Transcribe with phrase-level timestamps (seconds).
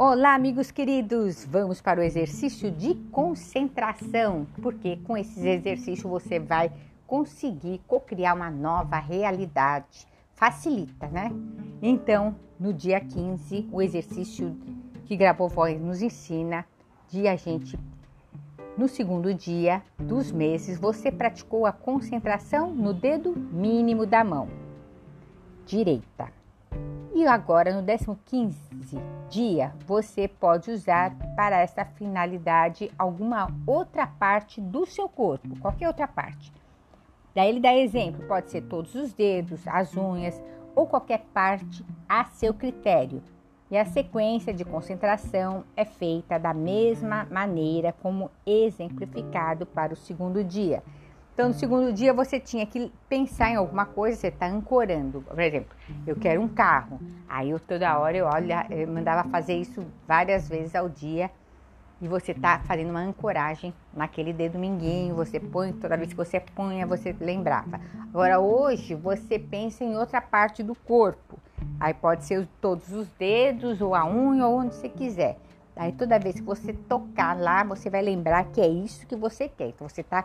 [0.00, 1.44] Olá, amigos queridos!
[1.44, 6.70] Vamos para o exercício de concentração, porque com esses exercícios você vai
[7.04, 10.06] conseguir co-criar uma nova realidade.
[10.34, 11.32] Facilita, né?
[11.82, 14.56] Então, no dia 15, o exercício
[15.04, 16.64] que Gravou Voz nos ensina
[17.08, 17.76] de a gente,
[18.76, 24.48] no segundo dia dos meses, você praticou a concentração no dedo mínimo da mão
[25.66, 26.37] direita.
[27.18, 27.84] E agora, no
[28.26, 28.56] 15
[29.28, 36.06] dia, você pode usar para essa finalidade alguma outra parte do seu corpo, qualquer outra
[36.06, 36.52] parte.
[37.34, 40.40] Daí ele dá exemplo, pode ser todos os dedos, as unhas
[40.76, 43.20] ou qualquer parte a seu critério.
[43.68, 50.44] E a sequência de concentração é feita da mesma maneira como exemplificado para o segundo
[50.44, 50.84] dia.
[51.38, 55.20] Então, no segundo dia você tinha que pensar em alguma coisa, você está ancorando.
[55.20, 55.70] Por exemplo,
[56.04, 56.98] eu quero um carro.
[57.28, 61.30] Aí eu toda hora eu olha, eu mandava fazer isso várias vezes ao dia.
[62.02, 66.40] E você está fazendo uma ancoragem naquele dedo minguinho, você põe, toda vez que você
[66.40, 67.80] punha, você lembrava.
[68.12, 71.38] Agora hoje você pensa em outra parte do corpo.
[71.78, 75.38] Aí pode ser todos os dedos, ou a unha, ou onde você quiser.
[75.76, 79.48] Aí toda vez que você tocar lá, você vai lembrar que é isso que você
[79.48, 79.68] quer.
[79.68, 80.24] Então você está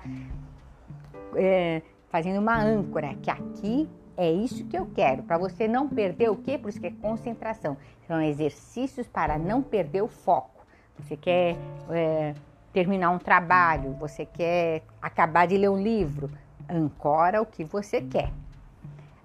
[1.35, 6.29] é, fazendo uma âncora, que aqui é isso que eu quero, para você não perder
[6.29, 6.55] o quê?
[6.57, 7.77] Por isso que é concentração.
[8.07, 10.65] São exercícios para não perder o foco.
[10.99, 11.57] Você quer
[11.89, 12.33] é,
[12.71, 16.29] terminar um trabalho, você quer acabar de ler um livro,
[16.69, 18.31] ancora o que você quer.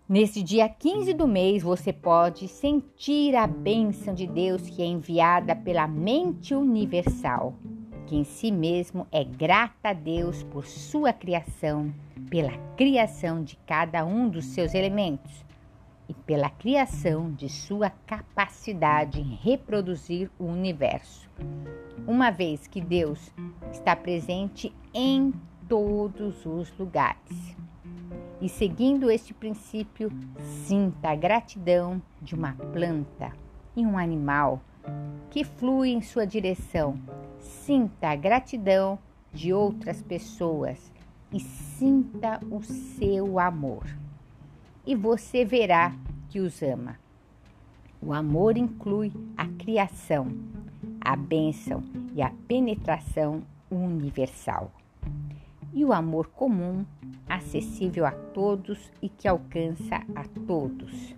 [0.09, 5.55] Nesse dia 15 do mês, você pode sentir a bênção de Deus que é enviada
[5.55, 7.55] pela mente universal,
[8.07, 11.93] que em si mesmo é grata a Deus por sua criação,
[12.29, 15.45] pela criação de cada um dos seus elementos
[16.13, 21.29] e pela criação de sua capacidade em reproduzir o universo.
[22.07, 23.33] Uma vez que Deus
[23.73, 25.33] está presente em
[25.67, 27.57] todos os lugares.
[28.43, 30.13] E seguindo este princípio,
[30.67, 33.33] sinta a gratidão de uma planta
[33.75, 34.61] e um animal
[35.31, 36.99] que flui em sua direção.
[37.39, 38.99] Sinta a gratidão
[39.33, 40.93] de outras pessoas
[41.33, 44.02] e sinta o seu amor.
[44.85, 45.95] E você verá
[46.29, 46.99] que os ama.
[48.01, 50.27] O amor inclui a criação,
[51.01, 51.85] a bênção
[52.15, 54.73] e a penetração universal.
[55.73, 56.85] E o amor comum,
[57.29, 61.15] acessível a todos e que alcança a todos.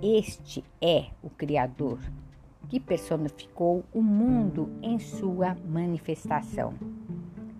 [0.00, 1.98] Este é o Criador,
[2.68, 6.72] que personificou o mundo em sua manifestação.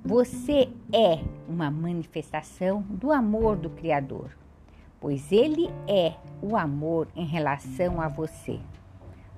[0.04, 4.30] Você é uma manifestação do amor do Criador,
[5.06, 8.58] pois Ele é o amor em relação a você.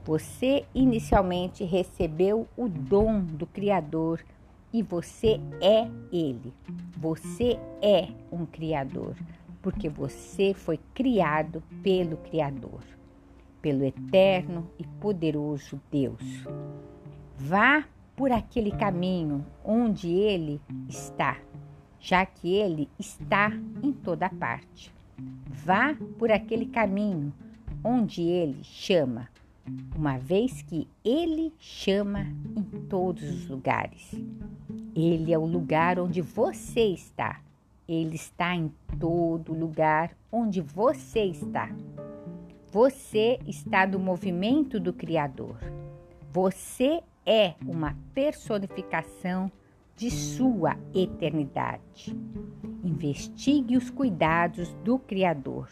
[0.02, 4.24] Você inicialmente recebeu o dom do Criador
[4.72, 6.54] e você é Ele.
[6.96, 9.14] Você é um Criador,
[9.60, 12.80] porque você foi criado pelo Criador,
[13.60, 16.46] pelo eterno e poderoso Deus.
[17.36, 17.84] Vá
[18.16, 21.36] por aquele caminho onde Ele está,
[22.00, 23.52] já que Ele está
[23.82, 24.96] em toda parte.
[25.64, 27.32] Vá por aquele caminho
[27.84, 29.28] onde Ele chama
[29.94, 32.26] uma vez que Ele chama
[32.56, 34.14] em todos os lugares.
[34.94, 37.40] Ele é o lugar onde você está.
[37.88, 41.70] Ele está em todo lugar onde você está.
[42.70, 45.58] Você está no movimento do Criador.
[46.32, 49.50] Você é uma personificação
[49.96, 52.14] de sua eternidade.
[52.88, 55.68] Investigue os cuidados do Criador.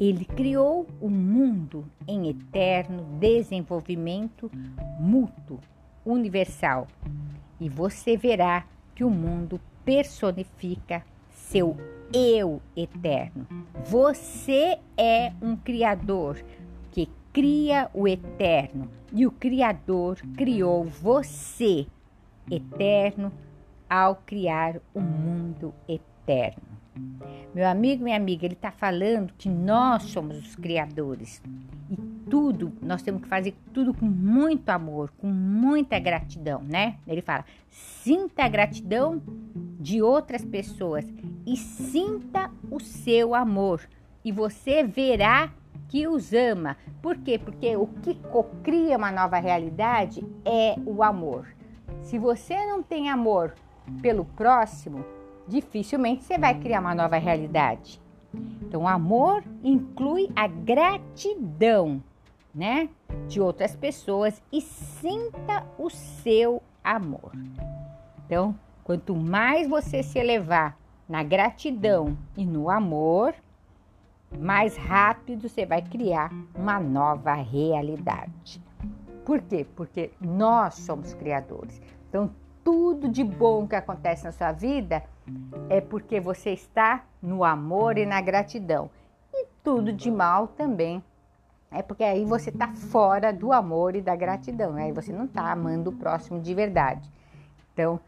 [0.00, 4.50] Ele criou o mundo em eterno desenvolvimento
[4.98, 5.60] mútuo,
[6.04, 6.88] universal,
[7.60, 8.66] e você verá
[8.96, 11.76] que o mundo personifica seu
[12.12, 13.46] eu eterno.
[13.84, 16.44] Você é um criador
[16.90, 21.86] que cria o eterno e o criador criou você
[22.50, 23.32] eterno
[23.88, 26.13] ao criar o um mundo eterno.
[27.54, 31.42] Meu amigo, minha amiga, ele está falando que nós somos os criadores
[31.90, 31.96] e
[32.30, 36.96] tudo, nós temos que fazer tudo com muito amor, com muita gratidão, né?
[37.06, 39.22] Ele fala: sinta a gratidão
[39.78, 41.04] de outras pessoas
[41.46, 43.82] e sinta o seu amor,
[44.24, 45.52] e você verá
[45.88, 46.76] que os ama.
[47.02, 47.38] Por quê?
[47.38, 48.18] Porque o que
[48.62, 51.46] cria uma nova realidade é o amor.
[52.02, 53.54] Se você não tem amor
[54.00, 55.04] pelo próximo,
[55.46, 58.00] dificilmente você vai criar uma nova realidade.
[58.62, 62.02] Então, amor inclui a gratidão,
[62.54, 62.88] né,
[63.28, 67.32] de outras pessoas e sinta o seu amor.
[68.26, 70.76] Então, quanto mais você se elevar
[71.08, 73.34] na gratidão e no amor,
[74.38, 78.60] mais rápido você vai criar uma nova realidade.
[79.24, 79.66] Por quê?
[79.76, 81.80] Porque nós somos criadores.
[82.08, 82.30] Então,
[82.64, 85.04] tudo de bom que acontece na sua vida
[85.68, 88.90] é porque você está no amor e na gratidão.
[89.32, 91.04] E tudo de mal também
[91.70, 94.74] é porque aí você está fora do amor e da gratidão.
[94.76, 97.08] Aí você não está amando o próximo de verdade.
[97.72, 98.00] Então,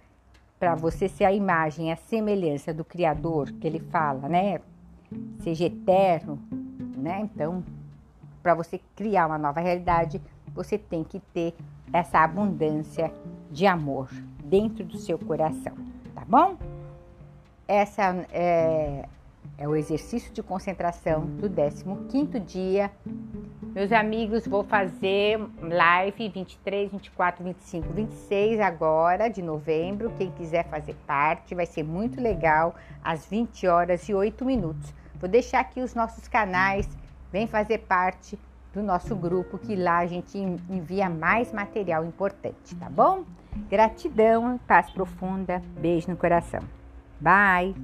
[0.58, 4.60] para você ser a imagem, a semelhança do Criador que ele fala, né?
[5.40, 6.38] Seja eterno,
[6.96, 7.20] né?
[7.20, 7.62] Então,
[8.42, 10.22] para você criar uma nova realidade,
[10.54, 11.54] você tem que ter
[11.92, 13.12] essa abundância
[13.50, 14.08] de amor
[14.48, 15.74] dentro do seu coração,
[16.14, 16.56] tá bom?
[17.68, 19.08] Essa é,
[19.58, 22.90] é o exercício de concentração do 15º dia.
[23.74, 30.12] Meus amigos, vou fazer live 23, 24, 25, 26 agora de novembro.
[30.16, 34.94] Quem quiser fazer parte, vai ser muito legal, às 20 horas e 8 minutos.
[35.16, 36.88] Vou deixar aqui os nossos canais,
[37.32, 38.38] vem fazer parte
[38.72, 43.24] do nosso grupo, que lá a gente envia mais material importante, tá bom?
[43.68, 46.60] Gratidão, paz profunda, beijo no coração.
[47.20, 47.74] Bye!